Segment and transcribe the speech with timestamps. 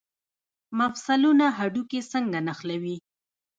[0.79, 2.95] مفصلونه هډوکي څنګه نښلوي؟